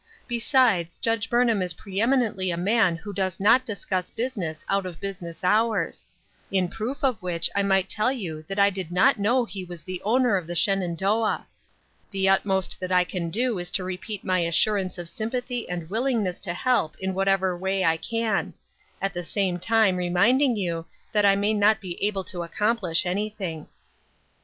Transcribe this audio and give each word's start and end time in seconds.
Besides, 0.27 0.97
Judge 0.97 1.29
Burnham 1.29 1.61
is 1.61 1.73
pre 1.75 2.01
eminently 2.01 2.49
a 2.49 2.57
man 2.57 2.95
who 2.95 3.13
does 3.13 3.39
not 3.39 3.63
discuss 3.63 4.09
business 4.09 4.65
out 4.67 4.87
of 4.87 4.99
business 4.99 5.43
hours; 5.43 6.07
in 6.51 6.69
proof 6.69 7.03
of 7.03 7.21
which 7.21 7.51
I 7.55 7.61
might 7.61 7.87
tell 7.87 8.11
you 8.11 8.43
that 8.47 8.57
I 8.57 8.71
did 8.71 8.91
not 8.91 9.19
know 9.19 9.45
he 9.45 9.63
was 9.63 9.83
the 9.83 10.01
owner 10.01 10.37
of 10.37 10.47
the 10.47 10.55
Shenandoah. 10.55 11.45
The 12.09 12.29
utmost 12.29 12.79
that 12.79 12.91
I 12.91 13.03
can 13.03 13.29
do 13.29 13.59
is 13.59 13.69
to 13.69 13.83
repeat 13.83 14.23
my 14.23 14.39
assurance 14.39 14.97
of 14.97 15.07
sympathy 15.07 15.69
and 15.69 15.87
willingness 15.87 16.39
to 16.39 16.53
help 16.55 16.97
in 16.97 17.13
whatever 17.13 17.55
way 17.55 17.85
I 17.85 17.97
can; 17.97 18.55
at 19.03 19.13
the 19.13 19.21
same 19.21 19.59
time 19.59 19.97
reminding 19.97 20.55
you 20.55 20.87
that 21.11 21.27
I 21.27 21.35
may 21.35 21.53
not 21.53 21.79
be 21.79 22.03
able 22.03 22.23
to 22.23 22.41
accomplish 22.41 23.05
anything." 23.05 23.67